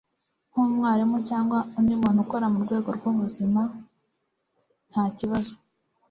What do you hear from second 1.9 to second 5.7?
muntu ukora mu rwego rw'ubuzima, nta kibazo